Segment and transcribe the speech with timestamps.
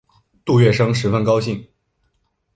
[0.43, 1.63] 杜月笙十分高兴。